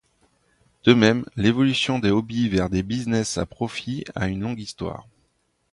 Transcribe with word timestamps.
De 0.83 0.95
même, 0.95 1.25
l'évolution 1.35 1.99
des 1.99 2.09
hobbies 2.09 2.49
vers 2.49 2.71
des 2.71 2.81
business 2.81 3.37
à 3.37 3.45
profit 3.45 4.03
a 4.15 4.29
une 4.29 4.39
longue 4.41 4.59
histoire. 4.59 5.05